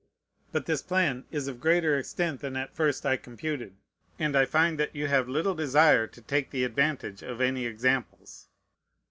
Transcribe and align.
But 0.51 0.65
this 0.65 0.81
plan 0.81 1.25
is 1.29 1.47
of 1.47 1.59
greater 1.59 1.95
extent 1.95 2.41
than 2.41 2.55
at 2.57 2.73
first 2.75 3.05
I 3.05 3.17
computed, 3.17 3.75
and 4.17 4.35
I 4.35 4.45
find 4.45 4.79
that 4.79 4.95
you 4.95 5.05
have 5.05 5.29
little 5.29 5.53
desire 5.53 6.07
to 6.07 6.21
take 6.23 6.49
the 6.49 6.63
advantage 6.63 7.21
of 7.21 7.39
any 7.39 7.67
examples. 7.67 8.47